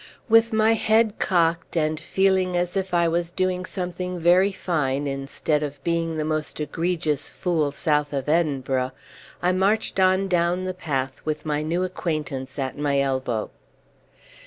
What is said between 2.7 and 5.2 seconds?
if I was doing something very fine,